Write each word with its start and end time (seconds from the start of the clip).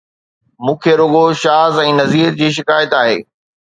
مون 0.65 0.75
کي 0.85 0.91
رڳو 1.01 1.25
شاز 1.43 1.73
۽ 1.83 1.89
نذير 2.01 2.31
جي 2.41 2.47
شڪايت 2.59 2.97
آهي 3.03 3.17